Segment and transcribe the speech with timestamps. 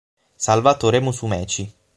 [0.35, 1.69] Salvatore Musumeci